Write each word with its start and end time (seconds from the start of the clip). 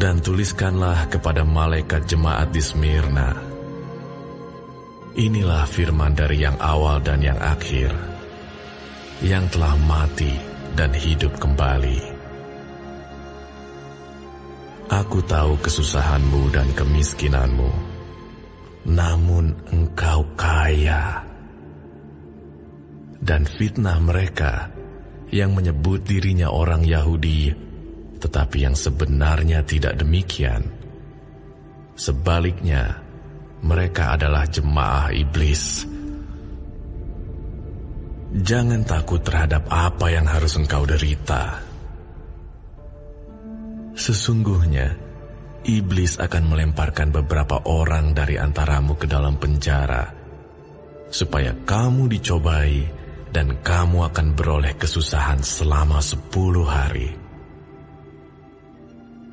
Dan 0.00 0.24
tuliskanlah 0.24 1.12
kepada 1.12 1.44
malaikat 1.44 2.08
jemaat 2.08 2.48
di 2.48 2.64
Smyrna. 2.64 3.36
Inilah 5.12 5.68
firman 5.68 6.16
dari 6.16 6.40
yang 6.40 6.56
awal 6.56 7.04
dan 7.04 7.20
yang 7.20 7.36
akhir, 7.36 7.92
yang 9.20 9.44
telah 9.52 9.76
mati 9.84 10.32
dan 10.72 10.96
hidup 10.96 11.36
kembali. 11.36 12.00
Aku 14.88 15.20
tahu 15.20 15.60
kesusahanmu 15.60 16.48
dan 16.48 16.72
kemiskinanmu, 16.72 17.70
namun 18.88 19.52
engkau 19.68 20.24
kaya. 20.32 21.28
Dan 23.20 23.44
fitnah 23.44 24.00
mereka 24.00 24.72
yang 25.28 25.52
menyebut 25.52 26.08
dirinya 26.08 26.48
orang 26.48 26.88
Yahudi, 26.88 27.68
tetapi 28.20 28.68
yang 28.68 28.76
sebenarnya 28.76 29.64
tidak 29.64 29.96
demikian. 29.96 30.68
Sebaliknya, 31.96 33.00
mereka 33.64 34.14
adalah 34.14 34.44
jemaah 34.44 35.08
iblis. 35.12 35.88
Jangan 38.30 38.86
takut 38.86 39.24
terhadap 39.24 39.66
apa 39.72 40.06
yang 40.12 40.28
harus 40.28 40.54
engkau 40.54 40.86
derita 40.86 41.70
Sesungguhnya, 44.00 44.96
iblis 45.68 46.16
akan 46.16 46.56
melemparkan 46.56 47.12
beberapa 47.12 47.68
orang 47.68 48.16
dari 48.16 48.40
antaramu 48.40 48.96
ke 48.96 49.04
dalam 49.04 49.36
penjara, 49.36 50.08
supaya 51.12 51.52
kamu 51.68 52.08
dicobai 52.08 52.80
dan 53.28 53.60
kamu 53.60 54.08
akan 54.08 54.32
beroleh 54.32 54.72
kesusahan 54.80 55.44
selama 55.44 56.00
sepuluh 56.00 56.64
hari. 56.64 57.19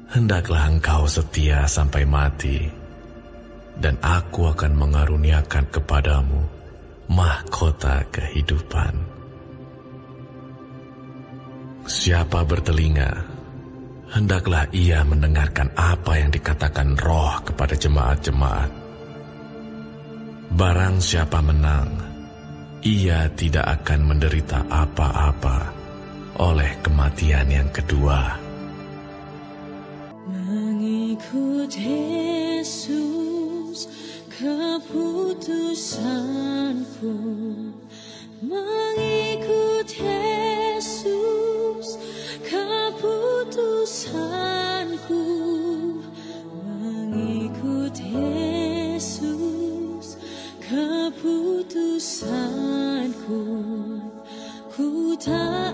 Hendaklah 0.07 0.71
engkau 0.71 1.03
setia 1.03 1.67
sampai 1.67 2.07
mati, 2.07 2.63
dan 3.75 4.00
aku 4.00 4.47
akan 4.55 4.72
mengaruniakan 4.80 5.67
kepadamu 5.67 6.47
mahkota 7.11 8.08
kehidupan. 8.08 8.95
Siapa 11.88 12.39
bertelinga, 12.47 13.11
hendaklah 14.16 14.64
ia 14.72 15.03
mendengarkan 15.03 15.75
apa 15.75 16.19
yang 16.19 16.31
dikatakan 16.31 16.95
roh 16.99 17.44
kepada 17.44 17.75
jemaat-jemaat. 17.75 18.71
Barang 20.55 21.03
siapa 21.03 21.44
menang, 21.44 21.92
ia 22.80 23.27
tidak 23.36 23.83
akan 23.83 24.16
menderita 24.16 24.64
apa-apa 24.71 25.58
oleh 26.39 26.80
kematian 26.80 27.47
yang 27.52 27.67
kedua. 27.75 28.47
Yesus 31.76 33.92
keputusanku. 34.32 37.12
Mengikut 38.40 39.92
Yesus 39.92 42.00
keputusanku. 42.48 45.28
Mengikut 46.64 48.00
Yesus 48.00 50.16
keputusanku. 50.64 53.44
Ku 54.72 55.18
tak 55.18 55.67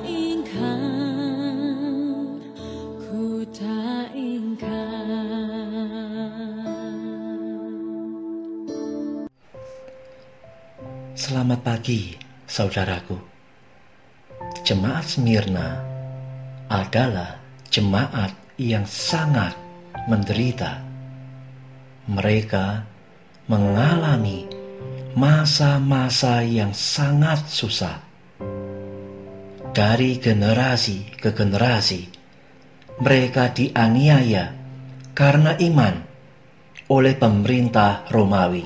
Selamat 11.54 11.70
pagi, 11.70 12.18
saudaraku. 12.50 13.18
Jemaat 14.66 15.06
Smyrna 15.06 15.86
adalah 16.66 17.38
jemaat 17.70 18.34
yang 18.58 18.90
sangat 18.90 19.54
menderita. 20.10 20.82
Mereka 22.10 22.66
mengalami 23.54 24.50
masa-masa 25.14 26.42
yang 26.42 26.74
sangat 26.74 27.46
susah. 27.46 28.02
Dari 29.78 30.18
generasi 30.18 31.06
ke 31.22 31.38
generasi, 31.38 32.10
mereka 32.98 33.54
dianiaya 33.54 34.58
karena 35.14 35.54
iman 35.62 36.02
oleh 36.90 37.14
pemerintah 37.14 38.10
Romawi. 38.10 38.66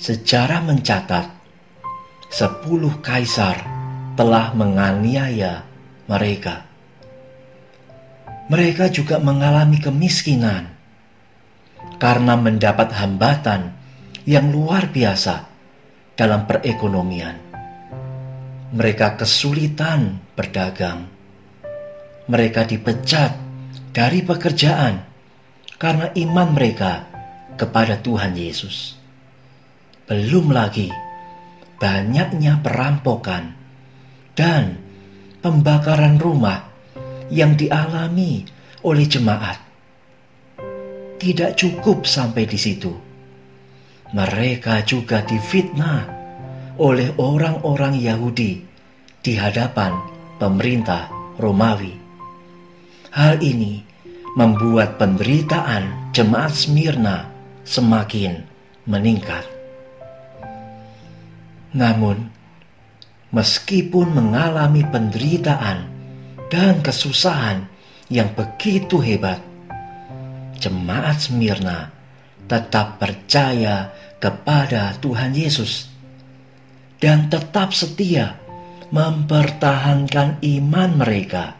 Sejarah 0.00 0.64
mencatat, 0.64 1.41
sepuluh 2.32 3.04
kaisar 3.04 3.60
telah 4.16 4.56
menganiaya 4.56 5.68
mereka. 6.08 6.64
Mereka 8.48 8.88
juga 8.88 9.20
mengalami 9.20 9.76
kemiskinan 9.76 10.72
karena 12.00 12.34
mendapat 12.40 12.88
hambatan 12.96 13.76
yang 14.24 14.48
luar 14.48 14.88
biasa 14.88 15.44
dalam 16.16 16.48
perekonomian. 16.48 17.36
Mereka 18.72 19.20
kesulitan 19.20 20.16
berdagang. 20.32 21.04
Mereka 22.32 22.64
dipecat 22.64 23.36
dari 23.92 24.24
pekerjaan 24.24 25.04
karena 25.76 26.08
iman 26.16 26.48
mereka 26.56 27.04
kepada 27.60 28.00
Tuhan 28.00 28.32
Yesus. 28.32 28.96
Belum 30.08 30.48
lagi 30.48 31.11
banyaknya 31.82 32.62
perampokan 32.62 33.58
dan 34.38 34.78
pembakaran 35.42 36.14
rumah 36.22 36.70
yang 37.26 37.58
dialami 37.58 38.46
oleh 38.86 39.02
jemaat. 39.10 39.58
Tidak 41.18 41.58
cukup 41.58 42.06
sampai 42.06 42.46
di 42.46 42.54
situ. 42.54 42.94
Mereka 44.14 44.86
juga 44.86 45.26
difitnah 45.26 46.06
oleh 46.78 47.10
orang-orang 47.18 47.98
Yahudi 47.98 48.62
di 49.18 49.32
hadapan 49.34 49.98
pemerintah 50.38 51.10
Romawi. 51.42 51.98
Hal 53.10 53.42
ini 53.42 53.82
membuat 54.38 55.02
penderitaan 55.02 56.14
jemaat 56.14 56.54
Smyrna 56.54 57.28
semakin 57.66 58.46
meningkat. 58.86 59.51
Namun, 61.72 62.28
meskipun 63.32 64.12
mengalami 64.12 64.84
penderitaan 64.84 65.88
dan 66.52 66.84
kesusahan 66.84 67.64
yang 68.12 68.36
begitu 68.36 69.00
hebat, 69.00 69.40
jemaat 70.60 71.16
Smyrna 71.16 71.88
tetap 72.44 73.00
percaya 73.00 73.88
kepada 74.20 74.92
Tuhan 75.00 75.32
Yesus 75.32 75.88
dan 77.00 77.32
tetap 77.32 77.72
setia 77.72 78.36
mempertahankan 78.92 80.44
iman 80.44 80.90
mereka 81.00 81.56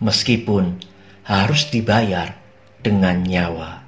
meskipun 0.00 0.80
harus 1.28 1.68
dibayar 1.68 2.34
dengan 2.80 3.22
nyawa. 3.22 3.84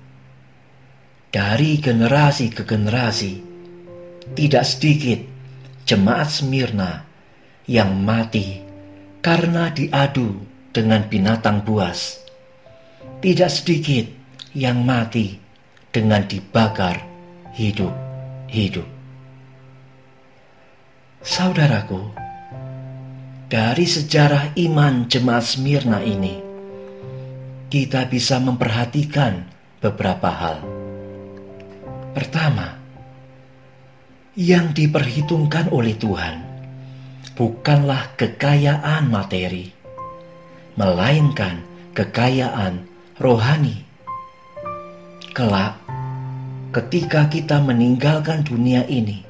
Dari 1.34 1.82
generasi 1.82 2.54
ke 2.54 2.62
generasi, 2.62 3.42
tidak 4.38 4.62
sedikit 4.62 5.33
jemaat 5.84 6.32
Smyrna 6.32 7.04
yang 7.68 7.92
mati 8.00 8.60
karena 9.20 9.72
diadu 9.72 10.40
dengan 10.72 11.04
binatang 11.08 11.64
buas. 11.64 12.20
Tidak 13.20 13.48
sedikit 13.48 14.04
yang 14.52 14.84
mati 14.84 15.40
dengan 15.88 16.24
dibakar 16.28 17.00
hidup-hidup. 17.56 18.84
Saudaraku, 21.24 22.12
dari 23.48 23.88
sejarah 23.88 24.52
iman 24.60 25.08
jemaat 25.08 25.44
Smyrna 25.44 26.04
ini, 26.04 26.36
kita 27.72 28.04
bisa 28.12 28.36
memperhatikan 28.40 29.48
beberapa 29.80 30.28
hal. 30.28 30.58
Pertama, 32.12 32.83
yang 34.34 34.74
diperhitungkan 34.74 35.70
oleh 35.70 35.94
Tuhan 35.94 36.42
bukanlah 37.38 38.18
kekayaan 38.18 39.06
materi, 39.06 39.70
melainkan 40.74 41.62
kekayaan 41.94 42.82
rohani. 43.22 43.86
Kelak, 45.34 45.78
ketika 46.74 47.30
kita 47.30 47.62
meninggalkan 47.62 48.42
dunia 48.42 48.82
ini 48.90 49.22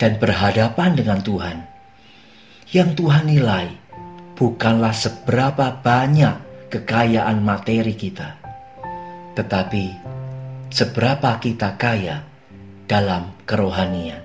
dan 0.00 0.16
berhadapan 0.16 0.96
dengan 0.96 1.20
Tuhan, 1.20 1.56
yang 2.72 2.96
Tuhan 2.96 3.28
nilai 3.28 3.76
bukanlah 4.40 4.96
seberapa 4.96 5.84
banyak 5.84 6.68
kekayaan 6.72 7.44
materi 7.44 7.92
kita, 7.92 8.40
tetapi 9.36 9.84
seberapa 10.72 11.36
kita 11.40 11.76
kaya 11.76 12.33
dalam 12.94 13.34
kerohanian. 13.42 14.22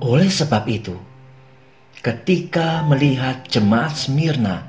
Oleh 0.00 0.32
sebab 0.32 0.64
itu, 0.64 0.96
ketika 2.00 2.80
melihat 2.88 3.44
jemaat 3.44 4.00
Smyrna 4.00 4.64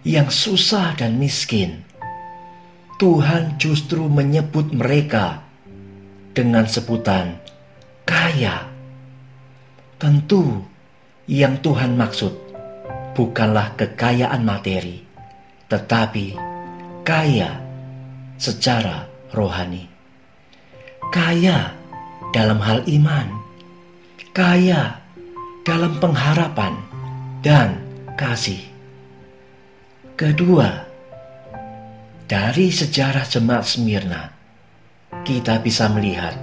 yang 0.00 0.32
susah 0.32 0.96
dan 0.96 1.20
miskin, 1.20 1.84
Tuhan 2.96 3.60
justru 3.60 4.08
menyebut 4.08 4.72
mereka 4.72 5.44
dengan 6.32 6.64
sebutan 6.64 7.36
kaya. 8.08 8.72
Tentu 10.00 10.64
yang 11.28 11.60
Tuhan 11.60 11.92
maksud 12.00 12.32
bukanlah 13.12 13.76
kekayaan 13.76 14.40
materi, 14.40 15.04
tetapi 15.68 16.40
kaya 17.04 17.60
secara 18.40 19.04
rohani. 19.36 19.92
Kaya 21.12 21.81
dalam 22.32 22.58
hal 22.58 22.82
iman, 22.88 23.28
kaya 24.32 24.98
dalam 25.62 26.00
pengharapan 26.00 26.74
dan 27.44 27.78
kasih. 28.18 28.60
Kedua, 30.18 30.88
dari 32.26 32.72
sejarah 32.72 33.28
jemaat 33.28 33.68
Smyrna, 33.68 34.22
kita 35.22 35.60
bisa 35.60 35.92
melihat 35.92 36.34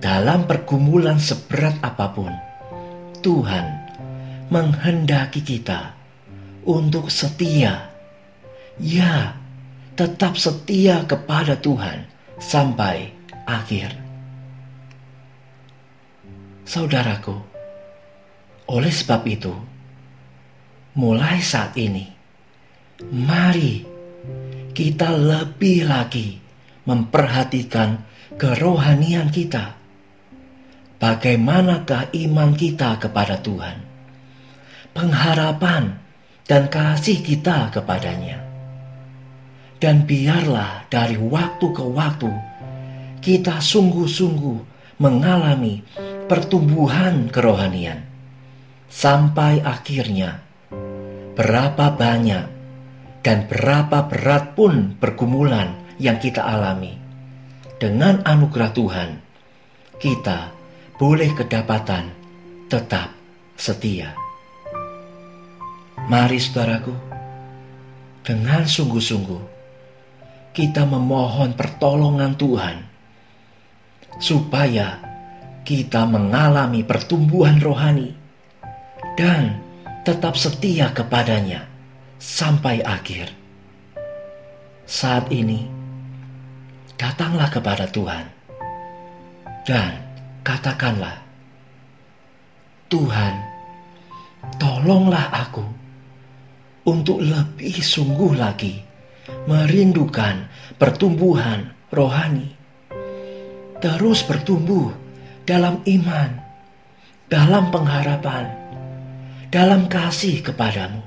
dalam 0.00 0.48
pergumulan 0.48 1.20
seberat 1.20 1.76
apa 1.84 2.06
pun, 2.14 2.32
Tuhan 3.20 3.66
menghendaki 4.48 5.44
kita 5.44 5.92
untuk 6.64 7.12
setia. 7.12 7.92
Ya, 8.80 9.36
tetap 9.92 10.40
setia 10.40 11.04
kepada 11.04 11.60
Tuhan 11.60 12.08
sampai 12.40 13.12
akhir. 13.44 13.99
Saudaraku, 16.70 17.34
oleh 18.70 18.94
sebab 18.94 19.26
itu, 19.26 19.50
mulai 20.94 21.42
saat 21.42 21.74
ini, 21.74 22.06
mari 23.10 23.82
kita 24.70 25.10
lebih 25.10 25.90
lagi 25.90 26.38
memperhatikan 26.86 28.06
kerohanian 28.38 29.34
kita. 29.34 29.74
Bagaimanakah 31.02 32.14
iman 32.14 32.54
kita 32.54 33.02
kepada 33.02 33.42
Tuhan? 33.42 33.82
Pengharapan 34.94 35.98
dan 36.46 36.70
kasih 36.70 37.18
kita 37.18 37.74
kepadanya 37.74 38.46
dan 39.82 40.06
biarlah 40.06 40.86
dari 40.86 41.18
waktu 41.18 41.66
ke 41.74 41.82
waktu 41.82 42.30
kita 43.18 43.58
sungguh-sungguh 43.58 44.70
mengalami 45.02 45.82
pertumbuhan 46.30 47.26
kerohanian. 47.26 48.06
Sampai 48.86 49.58
akhirnya 49.58 50.38
berapa 51.34 51.90
banyak 51.90 52.46
dan 53.26 53.50
berapa 53.50 54.06
berat 54.06 54.54
pun 54.54 54.94
pergumulan 54.94 55.74
yang 55.98 56.22
kita 56.22 56.46
alami. 56.46 56.94
Dengan 57.82 58.22
anugerah 58.22 58.70
Tuhan, 58.70 59.10
kita 59.98 60.54
boleh 60.94 61.34
kedapatan 61.34 62.14
tetap 62.70 63.10
setia. 63.58 64.14
Mari 66.06 66.38
saudaraku, 66.38 66.94
dengan 68.22 68.70
sungguh-sungguh 68.70 69.42
kita 70.54 70.86
memohon 70.86 71.58
pertolongan 71.58 72.38
Tuhan 72.38 72.76
supaya 74.18 75.09
kita 75.64 76.08
mengalami 76.08 76.82
pertumbuhan 76.82 77.60
rohani 77.60 78.16
dan 79.14 79.60
tetap 80.02 80.36
setia 80.36 80.90
kepadanya 80.90 81.68
sampai 82.16 82.80
akhir. 82.84 83.32
Saat 84.88 85.30
ini, 85.30 85.68
datanglah 86.98 87.48
kepada 87.48 87.86
Tuhan 87.86 88.26
dan 89.64 90.02
katakanlah, 90.42 91.22
Tuhan, 92.90 93.34
tolonglah 94.58 95.30
aku 95.30 95.62
untuk 96.90 97.22
lebih 97.22 97.78
sungguh 97.78 98.34
lagi 98.34 98.82
merindukan 99.46 100.48
pertumbuhan 100.74 101.70
rohani. 101.94 102.56
Terus 103.80 104.26
bertumbuh 104.26 104.92
dalam 105.50 105.82
iman, 105.82 106.30
dalam 107.26 107.74
pengharapan, 107.74 108.46
dalam 109.50 109.90
kasih 109.90 110.46
kepadamu. 110.46 111.02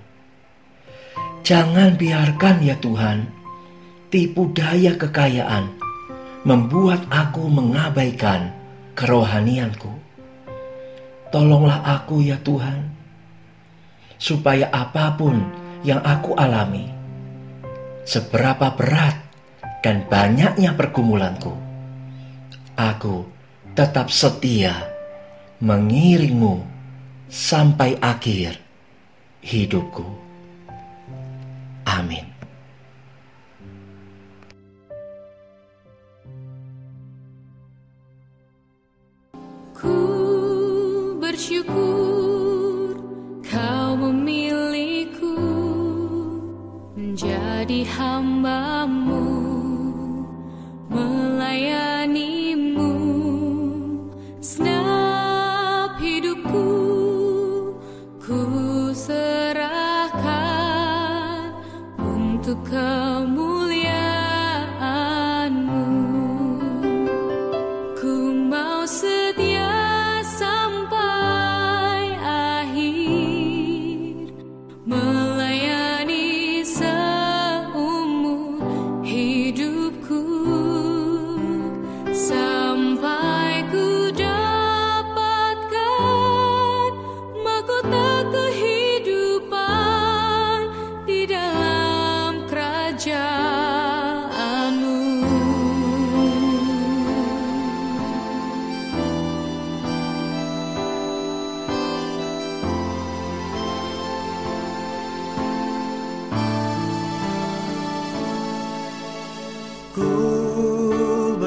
Jangan 1.47 1.95
biarkan 1.95 2.59
ya 2.59 2.75
Tuhan, 2.75 3.23
tipu 4.11 4.51
daya 4.51 4.99
kekayaan 4.99 5.71
membuat 6.43 7.07
aku 7.07 7.47
mengabaikan 7.47 8.51
kerohanianku. 8.99 9.95
Tolonglah 11.31 11.79
aku 12.03 12.19
ya 12.19 12.35
Tuhan, 12.43 12.91
supaya 14.19 14.67
apa 14.75 15.15
pun 15.15 15.39
yang 15.87 16.03
aku 16.03 16.35
alami, 16.35 16.91
seberapa 18.03 18.75
berat 18.75 19.23
dan 19.79 20.03
banyaknya 20.11 20.75
pergumulanku, 20.75 21.55
aku 22.75 23.42
tetap 23.71 24.11
setia 24.11 24.75
mengiringmu 25.63 26.59
sampai 27.31 27.95
akhir 28.03 28.59
hidupku. 29.39 30.03
Amin. 31.87 32.27
Ku 39.75 39.97
bersyukur 41.19 42.99
kau 43.47 43.89
memilihku 43.99 45.35
menjadi 46.99 47.87
hambamu 47.95 49.02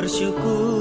bersyukur 0.06 0.75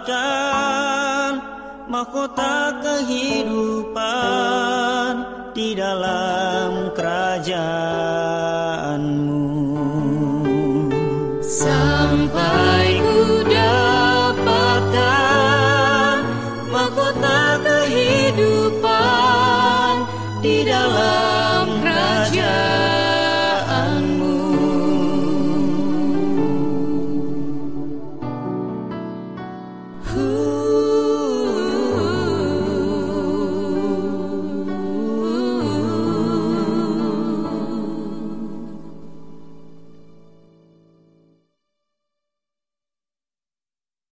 dapatkan 0.00 1.32
mahkota 1.92 2.80
kehidupan 2.80 4.00
di 5.52 5.76
dalam 5.76 6.88
kerajaanmu. 6.96 7.60
Sampai 11.44 12.96
ku 13.04 13.44
dapatkan 13.44 15.19